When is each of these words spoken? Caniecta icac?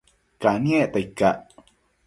Caniecta 0.41 0.99
icac? 1.03 1.41